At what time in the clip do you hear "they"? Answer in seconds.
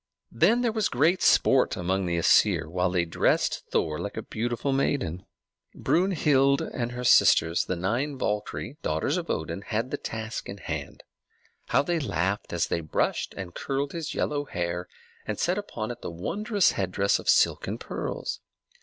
2.89-3.05, 11.83-11.99, 12.65-12.81